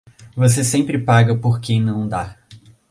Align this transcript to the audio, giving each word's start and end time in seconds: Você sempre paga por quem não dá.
Você 0.35 0.63
sempre 0.63 0.97
paga 0.97 1.37
por 1.37 1.59
quem 1.61 1.79
não 1.79 2.07
dá. 2.07 2.35